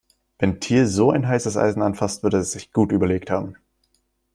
[0.39, 3.57] Wenn Thiel so ein heißes Eisen anfasst, wird er es sich gut überlegt haben.